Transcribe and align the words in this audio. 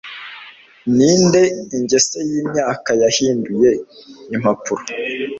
Ninde 0.95 1.41
ingese 1.77 2.17
yimyaka 2.29 2.91
yahinduye 3.01 3.71
impapuro 4.33 4.83